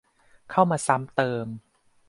[0.51, 1.47] เข้ามาซ้ำเติม